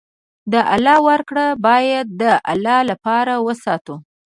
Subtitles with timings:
[0.51, 3.95] د الله ورکړه باید د الله لپاره وساتو.